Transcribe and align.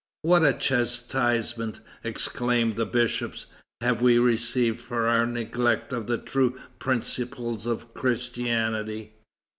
"What 0.23 0.43
a 0.43 0.53
chastisement," 0.53 1.79
exclaim 2.03 2.73
the 2.73 2.87
bishops, 2.87 3.45
"have 3.81 4.01
we 4.01 4.17
received 4.17 4.79
for 4.81 5.05
our 5.07 5.27
neglect 5.27 5.93
of 5.93 6.07
the 6.07 6.17
true 6.17 6.59
principles 6.79 7.67
of 7.67 7.93
Christianity! 7.93 9.13